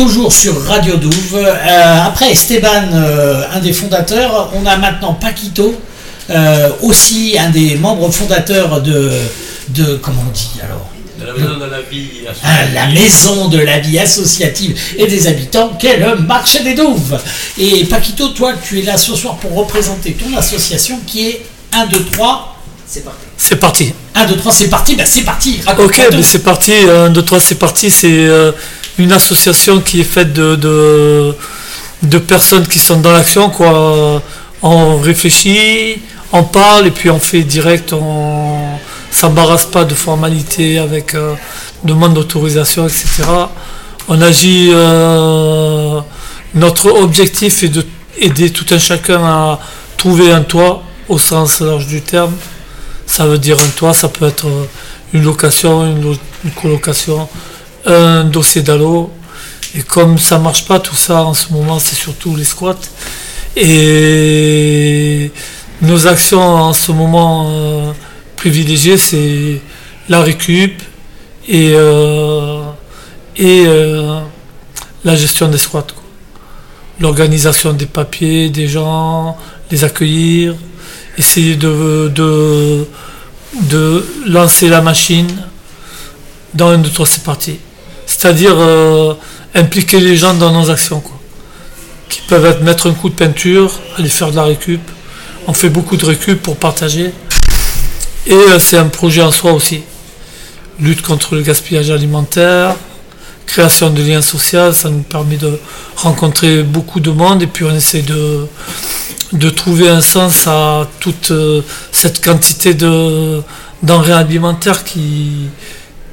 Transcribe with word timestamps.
toujours 0.00 0.32
sur 0.32 0.58
Radio 0.64 0.96
Douve. 0.96 1.36
Euh, 1.36 2.06
après 2.06 2.32
Esteban, 2.32 2.88
euh, 2.94 3.42
un 3.52 3.60
des 3.60 3.74
fondateurs, 3.74 4.50
on 4.54 4.64
a 4.64 4.78
maintenant 4.78 5.12
Paquito, 5.12 5.78
euh, 6.30 6.70
aussi 6.80 7.36
un 7.38 7.50
des 7.50 7.74
membres 7.74 8.10
fondateurs 8.10 8.80
de, 8.80 9.10
de 9.68 9.96
comment 10.00 10.24
on 10.26 10.32
dit 10.32 10.52
alors 10.64 10.88
la 11.20 11.34
maison 11.34 11.58
de 11.58 11.70
la 11.70 11.80
vie 11.82 12.08
ah, 12.42 12.48
la 12.72 12.86
maison 12.86 13.48
de 13.48 13.58
la 13.58 13.78
vie 13.78 13.98
associative 13.98 14.74
et 14.96 15.06
des 15.06 15.26
habitants, 15.26 15.76
qu'est 15.78 15.98
le 15.98 16.16
marché 16.16 16.62
des 16.62 16.72
Douves. 16.72 17.18
Et 17.58 17.84
Paquito, 17.84 18.28
toi, 18.28 18.54
tu 18.54 18.78
es 18.78 18.82
là 18.82 18.96
ce 18.96 19.14
soir 19.14 19.36
pour 19.36 19.54
représenter 19.54 20.12
ton 20.12 20.34
association 20.34 20.98
qui 21.06 21.28
est 21.28 21.42
1, 21.74 21.86
2, 21.88 22.04
3, 22.12 22.56
c'est 22.86 23.04
parti. 23.04 23.18
C'est 23.36 23.56
parti. 23.56 23.94
1, 24.14 24.24
2, 24.24 24.36
3, 24.36 24.52
c'est 24.52 24.68
parti, 24.68 24.96
ben 24.96 25.04
c'est 25.06 25.24
parti. 25.24 25.60
Ok, 25.78 26.00
mais 26.10 26.22
c'est 26.22 26.42
parti. 26.42 26.72
1, 26.72 27.10
2, 27.10 27.22
3, 27.22 27.38
c'est 27.38 27.54
parti. 27.56 27.90
C'est 27.90 28.26
une 28.98 29.12
association 29.12 29.80
qui 29.80 30.00
est 30.00 30.04
faite 30.04 30.32
de, 30.32 31.34
de, 32.02 32.18
personnes 32.18 32.66
qui 32.66 32.78
sont 32.78 33.00
dans 33.00 33.12
l'action. 33.12 33.50
quoi. 33.50 34.22
On 34.62 34.98
réfléchit, 34.98 36.02
on 36.32 36.42
parle 36.44 36.86
et 36.88 36.90
puis 36.90 37.10
on 37.10 37.18
fait 37.18 37.42
direct, 37.42 37.92
on 37.92 38.78
s'embarrasse 39.10 39.64
pas 39.64 39.84
de 39.84 39.94
formalités 39.94 40.78
avec 40.78 41.14
euh, 41.14 41.34
demande 41.82 42.14
d'autorisation, 42.14 42.86
etc. 42.86 43.24
On 44.08 44.20
agit, 44.20 44.70
euh, 44.72 46.00
notre 46.54 46.90
objectif 46.90 47.62
est 47.62 47.68
de 47.68 47.84
aider 48.18 48.50
tout 48.50 48.66
un 48.70 48.78
chacun 48.78 49.24
à 49.24 49.60
trouver 49.96 50.30
un 50.30 50.42
toit 50.42 50.82
au 51.08 51.18
sens 51.18 51.60
large 51.60 51.86
du 51.86 52.02
terme. 52.02 52.32
Ça 53.06 53.26
veut 53.26 53.38
dire 53.38 53.58
un 53.58 53.68
toit, 53.68 53.94
ça 53.94 54.08
peut 54.08 54.26
être 54.26 54.46
une 55.12 55.24
location, 55.24 55.86
une 55.86 56.50
colocation, 56.60 57.28
un 57.86 58.24
dossier 58.24 58.62
d'allô. 58.62 59.10
Et 59.74 59.82
comme 59.82 60.18
ça 60.18 60.38
marche 60.38 60.66
pas 60.66 60.80
tout 60.80 60.96
ça 60.96 61.22
en 61.22 61.34
ce 61.34 61.52
moment, 61.52 61.78
c'est 61.78 61.94
surtout 61.94 62.34
les 62.34 62.44
squats. 62.44 62.76
Et 63.56 65.30
nos 65.82 66.06
actions 66.06 66.40
en 66.42 66.72
ce 66.72 66.92
moment 66.92 67.46
euh, 67.50 67.92
privilégiées, 68.36 68.96
c'est 68.96 69.60
la 70.08 70.22
récup 70.22 70.82
et, 71.48 71.70
euh, 71.74 72.62
euh, 73.40 74.20
la 75.04 75.16
gestion 75.16 75.48
des 75.48 75.58
squats. 75.58 75.86
L'organisation 76.98 77.72
des 77.72 77.86
papiers, 77.86 78.50
des 78.50 78.66
gens, 78.66 79.36
les 79.70 79.84
accueillir, 79.84 80.54
essayer 81.16 81.56
de, 81.56 82.10
de, 82.14 82.86
de 83.70 84.06
lancer 84.26 84.68
la 84.68 84.82
machine. 84.82 85.30
Dans 86.52 86.68
un, 86.68 86.78
deux, 86.78 86.90
trois, 86.90 87.06
c'est 87.06 87.22
parti 87.22 87.58
c'est-à-dire 88.10 88.56
euh, 88.58 89.14
impliquer 89.54 90.00
les 90.00 90.16
gens 90.16 90.34
dans 90.34 90.50
nos 90.50 90.68
actions, 90.68 90.98
quoi. 90.98 91.16
qui 92.08 92.20
peuvent 92.22 92.44
être 92.44 92.60
mettre 92.60 92.90
un 92.90 92.92
coup 92.92 93.08
de 93.08 93.14
peinture, 93.14 93.70
aller 93.96 94.08
faire 94.08 94.32
de 94.32 94.36
la 94.36 94.42
récup. 94.42 94.80
On 95.46 95.52
fait 95.52 95.68
beaucoup 95.68 95.96
de 95.96 96.04
récup 96.04 96.42
pour 96.42 96.56
partager. 96.56 97.12
Et 98.26 98.32
euh, 98.32 98.58
c'est 98.58 98.76
un 98.76 98.88
projet 98.88 99.22
en 99.22 99.30
soi 99.30 99.52
aussi. 99.52 99.82
Lutte 100.80 101.02
contre 101.02 101.36
le 101.36 101.42
gaspillage 101.42 101.90
alimentaire, 101.90 102.74
création 103.46 103.90
de 103.90 104.02
liens 104.02 104.22
sociaux, 104.22 104.72
ça 104.72 104.90
nous 104.90 105.02
permet 105.02 105.36
de 105.36 105.60
rencontrer 105.94 106.64
beaucoup 106.64 106.98
de 106.98 107.12
monde 107.12 107.44
et 107.44 107.46
puis 107.46 107.64
on 107.64 107.74
essaie 107.74 108.02
de, 108.02 108.46
de 109.34 109.50
trouver 109.50 109.88
un 109.88 110.00
sens 110.00 110.48
à 110.48 110.88
toute 110.98 111.30
euh, 111.30 111.62
cette 111.92 112.24
quantité 112.24 112.74
de 112.74 113.40
denrées 113.84 114.12
alimentaires 114.12 114.82
qui, 114.82 115.48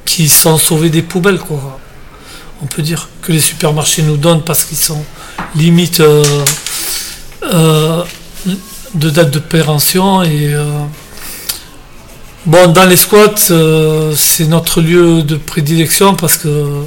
qui 0.04 0.28
sont 0.28 0.58
sauvées 0.58 0.90
des 0.90 1.02
poubelles. 1.02 1.40
Quoi 1.40 1.80
on 2.62 2.66
peut 2.66 2.82
dire, 2.82 3.08
que 3.22 3.32
les 3.32 3.40
supermarchés 3.40 4.02
nous 4.02 4.16
donnent 4.16 4.42
parce 4.42 4.64
qu'ils 4.64 4.78
sont 4.78 5.04
limite 5.54 6.00
euh, 6.00 6.44
euh, 7.44 8.02
de 8.94 9.10
date 9.10 9.30
de 9.30 9.38
péremption. 9.38 10.22
Et 10.22 10.54
euh, 10.54 10.64
bon, 12.46 12.70
dans 12.72 12.84
les 12.84 12.96
squats, 12.96 13.34
c'est 14.16 14.46
notre 14.46 14.80
lieu 14.80 15.22
de 15.22 15.36
prédilection 15.36 16.14
parce 16.14 16.36
que 16.36 16.84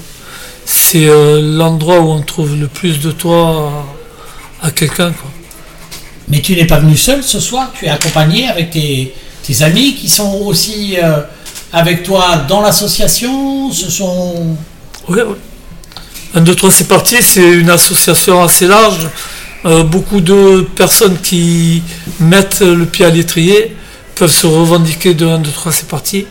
c'est 0.66 1.08
l'endroit 1.42 2.00
où 2.00 2.12
on 2.12 2.22
trouve 2.22 2.56
le 2.56 2.68
plus 2.68 3.00
de 3.00 3.12
toi 3.12 3.86
à, 4.62 4.72
quelqu'un. 4.72 5.14
Mais 6.28 6.40
tu 6.42 6.56
n'es 6.56 6.66
pas 6.66 6.80
venu 6.80 6.96
seul 6.96 7.24
ce 7.24 7.40
soir, 7.40 7.72
tu 7.78 7.86
es 7.86 7.90
accompagné 7.90 8.48
avec 8.48 8.72
tes, 8.72 9.14
amis 9.62 9.96
qui 9.96 10.08
sont 10.08 10.44
aussi 10.46 10.96
avec 11.74 12.04
toi 12.04 12.38
dans 12.48 12.62
l'association. 12.62 13.72
Ce 13.72 13.90
sont. 13.90 14.56
Oui, 15.10 15.20
oui. 15.28 15.36
1, 16.34 16.42
2, 16.42 16.56
3, 16.56 16.72
c'est 16.72 16.88
parti, 16.88 17.22
c'est 17.22 17.52
une 17.52 17.70
association 17.70 18.42
assez 18.44 18.68
large. 18.68 19.10
Euh, 19.66 19.84
beaucoup 19.84 20.22
de 20.22 20.62
personnes 20.76 21.18
qui 21.22 21.84
mettent 22.20 22.62
le 22.62 22.86
pied 22.86 23.06
à 23.06 23.10
l'étrier 23.10 23.76
peuvent 24.16 24.32
se 24.32 24.48
revendiquer 24.48 25.14
de 25.14 25.26
1, 25.28 25.40
2, 25.40 25.52
3, 25.52 25.72
c'est 25.72 25.88
parti. 25.88 26.26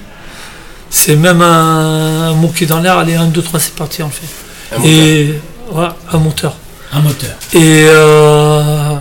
C'est 0.89 1.17
même 1.17 1.41
un, 1.43 2.33
mot 2.35 2.49
qui 2.49 2.65
est 2.65 2.67
dans 2.67 2.81
l'air, 2.81 2.99
allez, 2.99 3.15
1, 3.15 3.27
2, 3.27 3.43
3, 3.43 3.61
c'est 3.61 3.75
parti 3.75 4.03
en 4.03 4.11
fait. 4.11 4.77
Un 4.77 4.83
Et 4.85 5.35
voilà, 5.71 5.97
un 6.13 6.19
moteur. 6.19 6.57
Un 6.93 7.01
moteur. 7.01 7.31
Et 7.53 7.85
euh, 7.87 8.95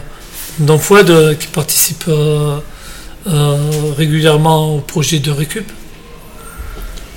donc 0.60 0.82
Fouad 0.82 1.38
qui 1.40 1.48
participe 1.48 2.06
euh, 2.08 2.60
régulièrement 3.98 4.76
au 4.76 4.80
projet 4.80 5.20
de 5.20 5.32
récup. 5.32 5.72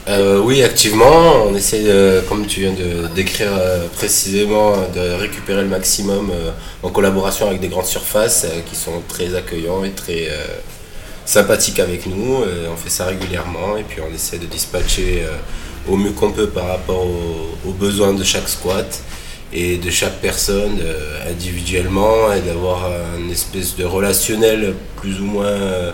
Euh, 0.08 0.40
oui, 0.40 0.64
activement, 0.64 1.46
on 1.46 1.54
essaie, 1.54 1.84
comme 2.28 2.44
tu 2.46 2.60
viens 2.60 2.72
de 2.72 3.06
décrire 3.14 3.52
euh, 3.52 3.86
précisément, 3.86 4.72
de 4.92 5.12
récupérer 5.12 5.62
le 5.62 5.68
maximum 5.68 6.30
euh, 6.30 6.50
en 6.82 6.90
collaboration 6.90 7.46
avec 7.46 7.60
des 7.60 7.68
grandes 7.68 7.86
surfaces 7.86 8.46
qui 8.68 8.74
sont 8.74 9.00
très 9.06 9.36
accueillants 9.36 9.84
et 9.84 9.92
très 9.92 10.28
sympathiques 11.24 11.78
avec 11.78 12.06
nous. 12.06 12.38
on 12.72 12.76
fait 12.76 12.90
ça 12.90 13.06
régulièrement 13.06 13.76
et 13.76 13.84
puis 13.84 14.00
on 14.00 14.12
essaie 14.12 14.38
de 14.38 14.46
dispatcher 14.46 15.24
au 15.88 15.96
mieux 15.96 16.10
qu'on 16.10 16.32
peut 16.32 16.48
par 16.48 16.66
rapport 16.66 17.06
aux, 17.06 17.68
aux, 17.68 17.72
besoins 17.72 18.12
de 18.12 18.24
chaque 18.24 18.48
squat 18.48 19.00
et 19.52 19.76
de 19.76 19.90
chaque 19.90 20.20
personne 20.20 20.80
individuellement 21.30 22.32
et 22.32 22.40
d'avoir 22.40 22.90
une 23.20 23.30
espèce 23.30 23.76
de 23.76 23.84
relationnel 23.84 24.74
plus 24.96 25.20
ou 25.20 25.26
moins 25.26 25.92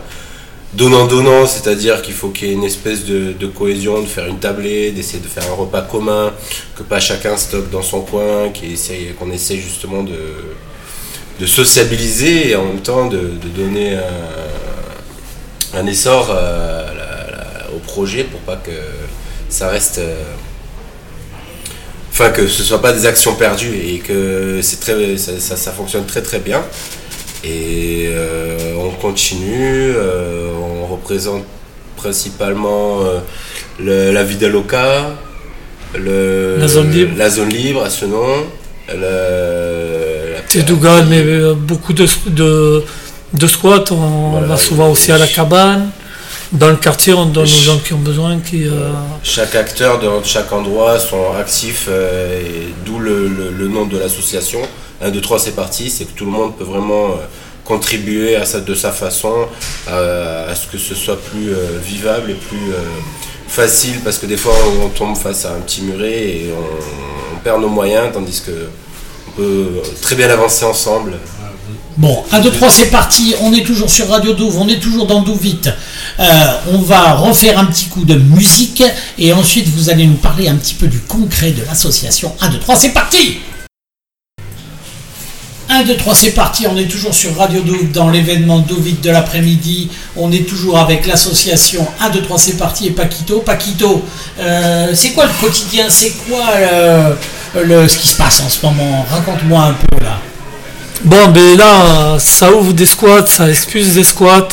donnant-donnant, 0.75 1.47
c'est-à-dire 1.47 2.03
qu'il 2.03 2.15
faut 2.15 2.29
qu'il 2.29 2.49
y 2.49 2.51
ait 2.51 2.55
une 2.55 2.65
espèce 2.65 3.05
de, 3.05 3.47
cohésion, 3.47 4.01
de 4.03 4.07
faire 4.07 4.27
une 4.27 4.39
tablée, 4.39 4.93
d'essayer 4.93 5.21
de 5.21 5.29
faire 5.29 5.45
un 5.51 5.55
repas 5.55 5.83
commun, 5.83 6.33
que 6.77 6.83
pas 6.83 7.01
chacun 7.01 7.37
stocke 7.37 7.71
dans 7.71 7.83
son 7.83 8.03
coin, 8.03 8.53
qu'on 9.19 9.31
essaie, 9.31 9.57
justement 9.57 10.03
de, 10.03 10.19
de 11.41 11.47
sociabiliser 11.47 12.51
et 12.51 12.57
en 12.57 12.67
même 12.67 12.81
temps 12.83 13.07
de, 13.07 13.31
donner 13.57 13.99
un, 15.75 15.87
essor 15.87 16.37
au 17.75 17.79
projet 17.79 18.25
pour 18.25 18.41
pas 18.41 18.57
que 18.57 18.73
ça 19.49 19.69
reste. 19.69 19.99
Euh, 19.99 20.23
enfin, 22.11 22.31
que 22.31 22.47
ce 22.47 22.63
soit 22.63 22.83
pas 22.83 22.93
des 22.93 23.07
actions 23.07 23.35
perdues 23.35 23.77
et 23.77 23.99
que 23.99 24.61
très, 24.81 25.17
ça 25.17 25.73
fonctionne 25.73 26.07
très 26.07 26.23
très 26.23 26.39
bien. 26.39 26.63
Et 27.45 28.07
euh, 28.09 28.75
on 28.79 28.91
continue, 28.91 29.93
euh, 29.95 30.51
on 30.61 30.87
représente 30.87 31.45
principalement 31.97 33.01
euh, 33.81 34.13
la 34.13 34.25
Vida 34.25 34.49
Loca, 34.49 35.11
le, 35.97 36.57
la, 36.59 36.67
zone 36.69 36.91
libre. 36.91 37.13
la 37.17 37.31
zone 37.31 37.51
libre 37.51 37.83
à 37.85 37.91
ce 37.91 38.07
nom. 38.07 38.47
Dougal, 40.67 41.07
mais 41.09 41.23
beaucoup 41.55 41.93
de, 41.93 42.07
de, 42.27 42.83
de 43.35 43.47
squats, 43.47 43.85
on 43.93 44.41
va 44.41 44.57
souvent 44.57 44.91
aussi 44.91 45.13
à 45.13 45.19
la 45.19 45.27
cabane. 45.27 45.91
Dans 46.51 46.71
le 46.71 46.77
quartier, 46.77 47.13
on 47.13 47.27
donne 47.27 47.45
aux 47.45 47.47
gens 47.47 47.79
qui 47.79 47.93
ont 47.93 47.99
besoin. 47.99 48.39
Qui, 48.41 48.65
Chaque 49.23 49.55
acteur 49.55 50.01
de 50.01 50.09
chaque 50.25 50.51
endroit 50.53 50.99
sont 50.99 51.35
actifs, 51.39 51.89
d'où 52.85 52.99
le, 52.99 53.29
le, 53.29 53.69
nom 53.69 53.85
de 53.87 53.99
l'association. 53.99 54.61
1, 55.01 55.11
2, 55.11 55.21
3, 55.21 55.39
c'est 55.39 55.53
parti. 55.53 55.91
C'est 55.91 56.05
que 56.05 56.13
tout 56.13 56.25
le 56.25 56.31
monde 56.31 56.57
peut 56.57 56.65
vraiment 56.65 57.09
contribuer 57.69 58.35
à 58.35 58.47
ça 58.47 58.61
de 58.61 58.75
sa 58.75 58.93
façon 58.93 59.47
à, 59.87 60.55
ce 60.55 60.67
que 60.73 60.79
ce 60.79 60.95
soit 60.95 61.21
plus 61.21 61.51
euh, 61.51 61.79
vivable 61.85 62.31
et 62.31 62.35
plus 62.35 62.73
euh, 62.73 62.83
facile 63.47 64.01
parce 64.03 64.17
que 64.17 64.25
des 64.25 64.39
fois 64.39 64.55
on, 64.83 64.89
tombe 64.89 65.17
face 65.17 65.45
à 65.45 65.51
un 65.51 65.61
petit 65.61 65.83
muret 65.83 66.19
et 66.19 66.51
on, 66.53 67.39
perd 67.45 67.61
nos 67.61 67.69
moyens 67.69 68.07
tandis 68.13 68.41
que 68.41 68.69
on 69.29 69.31
peut 69.33 69.69
très 70.03 70.17
bien 70.17 70.29
avancer 70.29 70.65
ensemble. 70.65 71.13
Bon, 71.97 72.25
1, 72.33 72.41
2, 72.41 72.51
3, 72.51 72.71
c'est 72.71 72.91
parti. 72.91 73.35
On 73.43 73.53
est 73.53 73.65
toujours 73.65 73.91
sur 73.91 74.09
Radio 74.09 74.33
Douve, 74.33 74.59
on 74.59 74.69
est 74.69 74.81
toujours 74.81 75.07
dans 75.07 75.21
Douvite. 75.21 75.69
Euh, 76.19 76.25
on 76.73 76.79
va 76.79 77.15
refaire 77.15 77.59
un 77.59 77.67
petit 77.67 77.87
coup 77.87 78.05
de 78.05 78.15
musique 78.15 78.83
et 79.19 79.33
ensuite 79.33 79.69
vous 79.69 79.91
allez 79.91 80.07
nous 80.07 80.17
parler 80.17 80.49
un 80.49 80.57
petit 80.57 80.75
peu 80.75 80.87
du 80.87 81.01
concret 81.01 81.51
de 81.53 81.63
l'association. 81.65 82.35
1, 82.41 82.49
2, 82.51 82.59
3, 82.59 82.77
c'est 82.77 82.93
parti 82.93 83.39
1, 85.79 85.85
2, 85.85 85.97
3, 85.97 86.15
c'est 86.15 86.31
parti. 86.33 86.67
On 86.67 86.77
est 86.77 86.89
toujours 86.89 87.15
sur 87.15 87.37
Radio 87.37 87.61
Douve 87.61 87.93
dans 87.93 88.11
l'événement 88.11 88.59
Douvite 88.59 89.01
de 89.01 89.11
l'après-midi. 89.11 89.89
On 90.17 90.33
est 90.33 90.45
toujours 90.45 90.77
avec 90.77 91.07
l'association 91.07 91.87
1, 92.01 92.11
2, 92.11 92.23
3, 92.23 92.37
c'est 92.37 92.57
parti 92.57 92.89
et 92.89 92.91
Paquito. 92.91 93.39
Paquito, 93.41 94.05
euh, 94.41 94.91
c'est 94.95 95.11
quoi 95.13 95.27
le 95.27 95.33
quotidien? 95.41 95.85
C'est 95.89 96.15
quoi 96.29 96.43
euh, 96.57 97.15
ce 97.55 97.97
qui 97.97 98.09
se 98.09 98.17
passe 98.17 98.41
en 98.41 98.49
ce 98.49 98.67
moment? 98.67 99.07
Raconte-moi 99.09 99.63
un 99.63 99.73
peu 99.75 100.05
là. 100.05 100.19
Bon, 101.05 101.29
ben 101.29 101.57
là, 101.57 102.19
ça 102.19 102.53
ouvre 102.53 102.73
des 102.73 102.87
squats, 102.87 103.27
ça 103.27 103.49
excuse 103.49 103.95
des 103.95 104.03
squats. 104.03 104.49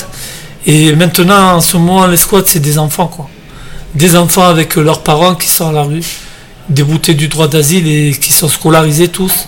Et 0.68 0.96
maintenant, 0.96 1.56
en 1.56 1.62
ce 1.62 1.76
moment, 1.78 2.06
les 2.06 2.18
squats, 2.18 2.44
c'est 2.46 2.60
des 2.60 2.78
enfants, 2.78 3.08
quoi. 3.08 3.28
Des 3.96 4.16
enfants 4.16 4.48
avec 4.48 4.76
leurs 4.76 5.02
parents 5.02 5.34
qui 5.34 5.48
sont 5.48 5.70
à 5.70 5.72
la 5.72 5.82
rue, 5.82 6.04
déboutés 6.70 7.16
du 7.16 7.30
droit 7.30 7.48
d'asile 7.48 7.88
et 7.88 8.12
qui 8.12 8.32
sont 8.32 8.48
scolarisés 8.48 9.08
tous, 9.08 9.48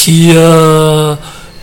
qui 0.00 0.30
euh, 0.34 1.14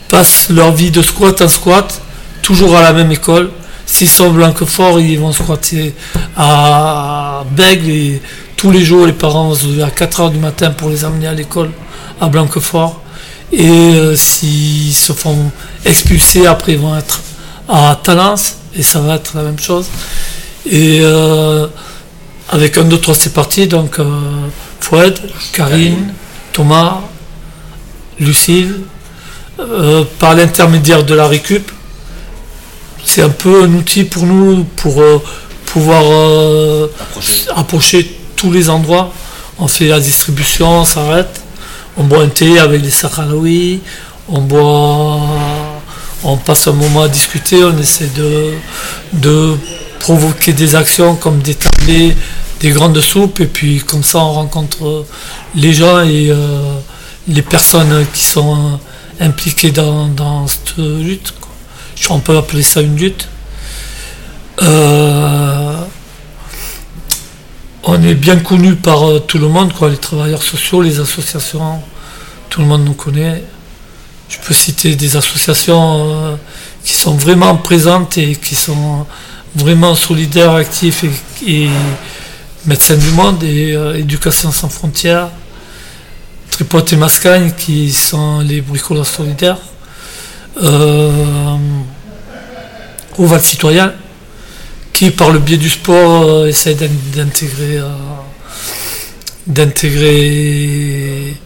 passent 0.08 0.48
leur 0.48 0.72
vie 0.72 0.92
de 0.92 1.02
squat 1.02 1.40
en 1.42 1.48
squat, 1.48 2.00
toujours 2.40 2.76
à 2.76 2.82
la 2.82 2.92
même 2.92 3.10
école. 3.10 3.50
S'ils 3.84 4.08
sont 4.08 4.30
Blanquefort, 4.30 5.00
ils 5.00 5.18
vont 5.18 5.32
squatter 5.32 5.92
à 6.36 7.42
Bègle 7.50 7.90
et 7.90 8.22
tous 8.56 8.70
les 8.70 8.84
jours, 8.84 9.06
les 9.06 9.12
parents 9.12 9.48
vont 9.48 9.56
se 9.56 9.66
lever 9.66 9.82
à 9.82 9.88
4h 9.88 10.30
du 10.30 10.38
matin 10.38 10.70
pour 10.70 10.88
les 10.88 11.04
amener 11.04 11.26
à 11.26 11.34
l'école 11.34 11.70
à 12.20 12.28
Blanquefort. 12.28 13.02
Et 13.50 13.68
euh, 13.68 14.14
s'ils 14.14 14.94
se 14.94 15.12
font 15.12 15.50
expulser, 15.84 16.46
après 16.46 16.72
ils 16.74 16.78
vont 16.78 16.96
être 16.96 17.20
à 17.68 17.98
Talence 18.00 18.58
et 18.76 18.84
ça 18.84 19.00
va 19.00 19.16
être 19.16 19.36
la 19.36 19.42
même 19.42 19.58
chose. 19.58 19.86
Et 20.64 21.00
euh, 21.02 21.66
avec 22.50 22.78
un, 22.78 22.84
deux, 22.84 22.98
trois, 22.98 23.16
c'est 23.16 23.34
parti. 23.34 23.66
Donc 23.66 23.98
euh, 23.98 24.04
Foued, 24.78 25.18
Karine, 25.52 26.12
Thomas, 26.52 27.00
Lucille, 28.20 28.80
par 30.18 30.34
l'intermédiaire 30.34 31.04
de 31.04 31.14
la 31.14 31.26
récup, 31.26 31.70
c'est 33.04 33.22
un 33.22 33.28
peu 33.30 33.64
un 33.64 33.74
outil 33.74 34.04
pour 34.04 34.24
nous 34.24 34.64
pour 34.76 35.02
pouvoir 35.66 36.04
approcher. 37.56 38.18
tous 38.38 38.52
les 38.52 38.70
endroits. 38.70 39.12
On 39.58 39.68
fait 39.68 39.88
la 39.88 40.00
distribution, 40.00 40.80
on 40.80 40.84
s'arrête. 40.84 41.42
On 41.96 42.04
boit 42.04 42.22
un 42.22 42.28
thé 42.28 42.60
avec 42.60 42.80
les 42.80 42.90
Sahraouis, 42.90 43.80
on 44.28 44.40
boit, 44.40 45.20
on 46.22 46.36
passe 46.36 46.68
un 46.68 46.72
moment 46.72 47.02
à 47.02 47.08
discuter, 47.08 47.64
on 47.64 47.76
essaie 47.76 48.10
de, 48.16 48.52
de 49.14 49.56
provoquer 49.98 50.52
des 50.52 50.76
actions 50.76 51.16
comme 51.16 51.40
des 51.40 51.56
tablés, 51.56 52.16
des 52.60 52.70
grandes 52.70 53.00
soupes, 53.00 53.40
et 53.40 53.46
puis 53.46 53.80
comme 53.80 54.04
ça 54.04 54.18
on 54.20 54.32
rencontre 54.32 55.06
les 55.56 55.72
gens 55.72 56.00
et 56.02 56.30
euh, 56.30 56.78
les 57.28 57.42
personnes 57.42 58.06
qui 58.12 58.24
sont 58.24 58.80
impliquées 59.20 59.70
dans, 59.70 60.46
cette 60.46 60.76
lutte. 60.76 61.34
On 62.10 62.20
peut 62.20 62.36
appeler 62.36 62.62
ça 62.62 62.80
une 62.80 62.96
lutte. 62.96 63.28
Euh, 64.62 65.82
on 67.90 68.02
est 68.02 68.14
bien 68.14 68.36
connu 68.36 68.74
par 68.74 69.08
euh, 69.08 69.18
tout 69.18 69.38
le 69.38 69.48
monde, 69.48 69.72
quoi, 69.72 69.88
les 69.88 69.96
travailleurs 69.96 70.42
sociaux, 70.42 70.82
les 70.82 71.00
associations, 71.00 71.80
tout 72.50 72.60
le 72.60 72.66
monde 72.66 72.84
nous 72.84 72.92
connaît. 72.92 73.42
Je 74.28 74.36
peux 74.46 74.52
citer 74.52 74.94
des 74.94 75.16
associations 75.16 76.10
euh, 76.10 76.36
qui 76.84 76.92
sont 76.92 77.14
vraiment 77.14 77.56
présentes 77.56 78.18
et 78.18 78.36
qui 78.36 78.54
sont 78.54 79.06
vraiment 79.54 79.94
solidaires, 79.94 80.52
actifs 80.52 81.04
et, 81.46 81.68
Médecins 82.66 82.96
du 82.96 83.10
Monde 83.12 83.42
et 83.44 83.72
euh, 83.72 83.96
Éducation 83.96 84.52
sans 84.52 84.68
frontières, 84.68 85.30
Tripote 86.58 86.92
et 86.92 86.96
Mascagne 86.96 87.52
qui 87.56 87.92
sont 87.92 88.40
les 88.40 88.60
bricoleurs 88.60 89.06
solidaires, 89.06 89.58
euh, 90.60 91.56
Oval 93.16 93.40
Citoyen 93.40 93.92
qui 94.92 95.12
par 95.12 95.30
le 95.30 95.38
biais 95.38 95.56
du 95.56 95.70
sport 95.70 96.24
euh, 96.24 96.46
essaie 96.48 96.74
d'intégrer 96.74 97.76
euh, 97.78 97.86
d'intégrer 99.46 101.36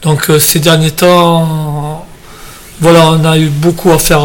donc 0.00 0.30
euh, 0.30 0.38
ces 0.38 0.60
derniers 0.60 0.92
temps 0.92 2.06
voilà 2.80 3.10
on 3.10 3.24
a 3.26 3.36
eu 3.36 3.50
beaucoup 3.50 3.92
à 3.92 3.98
faire 3.98 4.24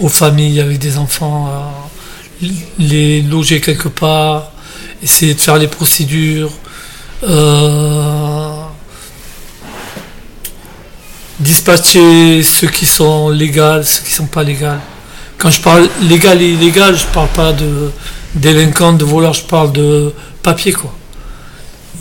aux 0.00 0.08
familles 0.08 0.60
avec 0.60 0.80
des 0.80 0.98
enfants 0.98 1.48
les 2.80 3.22
loger 3.22 3.60
quelque 3.60 3.86
part 3.86 4.50
essayer 5.00 5.34
de 5.34 5.40
faire 5.40 5.58
les 5.58 5.68
procédures 5.68 6.50
dispatcher 11.40 12.42
ceux 12.42 12.68
qui 12.68 12.86
sont 12.86 13.30
légaux 13.30 13.82
ceux 13.82 14.02
qui 14.04 14.12
sont 14.12 14.26
pas 14.26 14.42
légaux 14.42 14.78
quand 15.38 15.50
je 15.50 15.60
parle 15.60 15.88
légal 16.02 16.42
et 16.42 16.50
illégal, 16.50 16.96
je 16.96 17.06
parle 17.06 17.28
pas 17.28 17.52
de 17.52 17.90
délinquants, 18.34 18.92
de 18.92 19.04
voleurs, 19.04 19.34
je 19.34 19.44
parle 19.44 19.72
de 19.72 20.12
papier 20.42 20.72
quoi. 20.72 20.92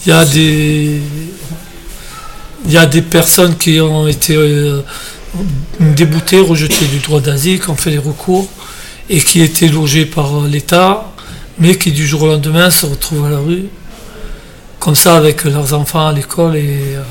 Il 0.05 0.09
y 0.09 0.11
a 0.11 0.25
des 0.25 1.01
il 2.65 2.71
y 2.71 2.77
a 2.77 2.85
des 2.85 3.03
personnes 3.03 3.55
qui 3.55 3.79
ont 3.79 4.07
été 4.07 4.35
euh, 4.35 4.81
déboutées, 5.79 6.39
rejetées 6.39 6.85
du 6.85 6.97
droit 6.97 7.21
d'asile, 7.21 7.61
qui 7.61 7.69
ont 7.69 7.75
fait 7.75 7.91
les 7.91 7.97
recours 7.99 8.49
et 9.09 9.19
qui 9.19 9.41
étaient 9.41 9.69
logées 9.69 10.05
par 10.05 10.41
l'État, 10.41 11.13
mais 11.59 11.77
qui 11.77 11.91
du 11.91 12.05
jour 12.05 12.23
au 12.23 12.27
lendemain 12.27 12.69
se 12.69 12.85
retrouvent 12.87 13.25
à 13.25 13.29
la 13.29 13.37
rue, 13.37 13.65
comme 14.79 14.95
ça 14.95 15.15
avec 15.15 15.45
leurs 15.45 15.73
enfants 15.73 16.07
à 16.07 16.11
l'école 16.11 16.57
et 16.57 16.95
euh, 16.95 17.03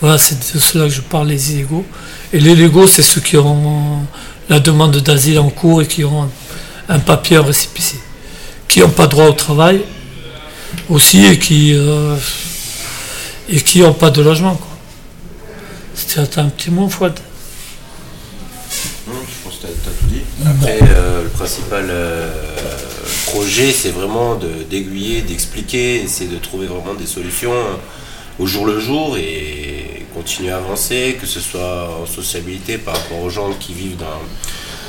voilà, 0.00 0.16
c'est 0.16 0.54
de 0.54 0.58
cela 0.58 0.84
que 0.84 0.94
je 0.94 1.02
parle, 1.02 1.28
les 1.28 1.52
illégaux. 1.52 1.84
Et 2.32 2.40
les 2.40 2.54
légaux, 2.54 2.86
c'est 2.86 3.02
ceux 3.02 3.20
qui 3.20 3.36
ont 3.36 4.00
la 4.48 4.58
demande 4.58 4.96
d'asile 4.96 5.38
en 5.38 5.50
cours 5.50 5.82
et 5.82 5.86
qui 5.86 6.04
ont 6.04 6.28
un, 6.88 6.98
papier, 6.98 7.38
récépissé, 7.38 8.00
qui 8.66 8.80
n'ont 8.80 8.88
pas 8.88 9.06
droit 9.06 9.26
au 9.26 9.32
travail 9.32 9.82
aussi 10.88 11.24
et 11.26 11.38
qui 11.38 11.74
euh, 11.74 12.16
et 13.48 13.60
qui 13.60 13.80
n'ont 13.80 13.92
pas 13.92 14.10
de 14.10 14.22
logement. 14.22 14.58
C'était 15.94 16.38
un 16.38 16.48
petit 16.48 16.70
mot, 16.70 16.88
Fouad. 16.88 17.18
je 19.06 19.12
pense 19.44 19.56
que 19.56 19.60
tu 19.60 19.66
as, 19.66 19.68
tout 19.68 20.06
dit. 20.06 20.22
Après, 20.46 20.78
euh, 20.82 21.24
le 21.24 21.28
principal 21.28 21.86
euh, 21.90 22.32
projet, 23.26 23.70
c'est 23.72 23.90
vraiment 23.90 24.36
d'aiguiller, 24.70 25.22
d'expliquer, 25.22 26.06
c'est 26.06 26.30
de 26.30 26.38
trouver 26.38 26.66
vraiment 26.66 26.94
des 26.94 27.06
solutions 27.06 27.52
au 28.38 28.46
jour 28.46 28.64
le 28.64 28.80
jour 28.80 29.16
et 29.18 29.89
continuer 30.20 30.50
à 30.50 30.58
avancer, 30.58 31.16
que 31.18 31.26
ce 31.26 31.40
soit 31.40 31.88
en 32.02 32.04
sociabilité 32.04 32.76
par 32.76 32.94
rapport 32.94 33.22
aux 33.22 33.30
gens 33.30 33.54
qui 33.58 33.72
vivent 33.72 33.96
dans, 33.96 34.20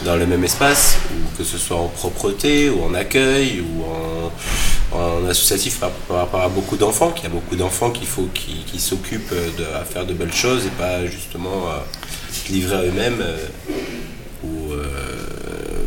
dans 0.04 0.18
le 0.18 0.26
même 0.26 0.44
espace, 0.44 0.98
ou 1.10 1.38
que 1.38 1.46
ce 1.46 1.58
soit 1.58 1.78
en 1.78 1.88
propreté, 1.88 2.70
ou 2.70 2.84
en 2.84 2.94
accueil, 2.94 3.62
ou 3.62 3.86
en, 3.86 5.26
associatif 5.30 5.80
par, 5.80 5.92
rapport 6.10 6.42
à 6.42 6.50
beaucoup 6.50 6.76
d'enfants, 6.76 7.12
qu'il 7.12 7.24
y 7.24 7.28
a 7.28 7.30
beaucoup 7.30 7.56
d'enfants 7.56 7.92
qu'il 7.92 8.08
faut 8.08 8.28
qui, 8.34 8.80
s'occupent 8.80 9.34
de, 9.58 9.64
à 9.82 9.86
faire 9.86 10.06
de 10.06 10.14
belles 10.14 10.34
choses 10.34 10.66
et 10.66 10.70
pas 10.72 11.06
justement 11.06 11.62
livrer 12.50 12.76
à 12.76 12.84
eux-mêmes, 12.84 13.22
euh, 13.22 13.38
ou 14.44 14.74
euh, 14.74 14.84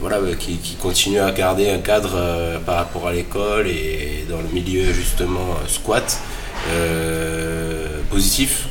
voilà, 0.00 0.20
qui, 0.38 0.56
qui, 0.56 0.76
continuent 0.76 1.20
à 1.20 1.32
garder 1.32 1.68
un 1.68 1.80
cadre 1.80 2.14
euh, 2.16 2.58
par 2.60 2.76
rapport 2.76 3.08
à 3.08 3.12
l'école 3.12 3.66
et 3.66 4.24
dans 4.30 4.40
le 4.40 4.48
milieu 4.54 4.90
justement 4.94 5.58
squat. 5.68 6.18
Euh, 6.70 7.88
positif, 8.10 8.68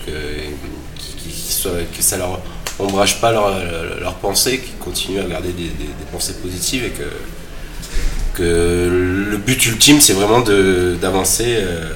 que 1.63 2.01
ça 2.01 2.17
leur 2.17 2.39
ombrage 2.79 3.21
pas 3.21 3.31
leur, 3.31 3.51
leur 3.99 4.15
pensée, 4.15 4.59
qu'ils 4.59 4.77
continuent 4.77 5.19
à 5.19 5.27
garder 5.27 5.49
des, 5.51 5.69
pensées 6.11 6.33
positives 6.41 6.85
et 6.85 6.91
que, 6.91 7.03
le 8.39 9.37
but 9.37 9.63
ultime 9.67 10.01
c'est 10.01 10.13
vraiment 10.13 10.41
d'avancer 10.41 11.57
euh, 11.59 11.87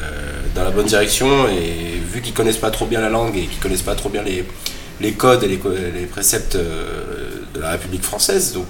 dans 0.54 0.64
la 0.64 0.70
bonne 0.70 0.86
direction 0.86 1.48
et 1.48 2.00
vu 2.00 2.22
qu'ils 2.22 2.34
connaissent 2.34 2.58
pas 2.58 2.70
trop 2.70 2.86
bien 2.86 3.02
la 3.02 3.10
langue 3.10 3.36
et 3.36 3.46
qu'ils 3.48 3.60
connaissent 3.60 3.82
pas 3.82 3.96
trop 3.96 4.10
bien 4.10 4.24
les, 4.24 5.14
codes 5.14 5.44
et 5.44 5.48
les, 5.48 6.06
préceptes 6.06 6.56
euh, 6.56 7.42
de 7.56 7.60
la 7.60 7.72
République 7.72 8.04
française. 8.04 8.54
Donc 8.54 8.68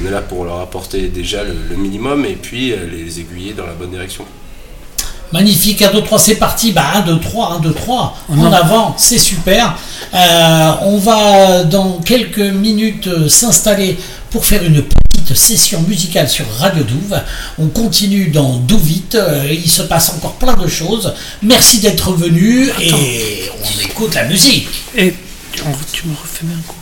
on 0.00 0.06
est 0.06 0.10
là 0.10 0.22
pour 0.22 0.44
leur 0.44 0.60
apporter 0.60 1.08
déjà 1.08 1.42
le 1.42 1.76
minimum 1.76 2.24
et 2.24 2.36
puis 2.36 2.72
les 2.92 3.18
aiguiller 3.20 3.54
dans 3.54 3.66
la 3.66 3.74
bonne 3.74 3.90
direction. 3.90 4.24
Magnifique, 5.32 5.82
1, 5.82 5.92
2, 5.92 6.02
3, 6.02 6.18
c'est 6.18 6.34
parti. 6.36 6.72
Bah, 6.72 6.84
1, 6.94 7.00
2, 7.02 7.20
3, 7.20 7.52
1, 7.56 7.60
2, 7.60 7.72
3. 7.72 8.16
En 8.30 8.52
avant, 8.52 8.94
c'est 8.96 9.18
super. 9.18 9.76
Euh, 10.14 10.72
on 10.82 10.98
va 10.98 11.64
dans 11.64 11.98
quelques 11.98 12.38
minutes 12.38 13.08
euh, 13.08 13.28
s'installer 13.28 13.98
pour 14.30 14.46
faire 14.46 14.64
une 14.64 14.82
petite 14.82 15.36
session 15.36 15.82
musicale 15.82 16.28
sur 16.28 16.46
Radio 16.58 16.82
Douve. 16.82 17.20
On 17.58 17.66
continue 17.66 18.28
dans 18.28 18.56
Douvite. 18.56 19.16
Euh, 19.16 19.46
il 19.50 19.70
se 19.70 19.82
passe 19.82 20.10
encore 20.10 20.34
plein 20.34 20.54
de 20.54 20.66
choses. 20.66 21.12
Merci 21.42 21.80
d'être 21.80 22.12
venu 22.12 22.70
et 22.80 23.50
on 23.62 23.80
écoute 23.84 24.14
la 24.14 24.24
musique. 24.24 24.68
Et 24.96 25.14
tu 25.92 26.06
me 26.06 26.14
refais 26.14 26.46
un 26.46 26.62
coup. 26.66 26.77